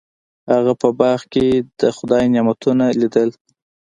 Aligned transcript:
هغه 0.53 0.73
په 0.81 0.87
باغ 0.99 1.19
کې 1.33 1.45
د 1.79 1.81
خدای 1.97 2.23
نعمتونه 2.33 2.85
لیدل. 2.99 3.29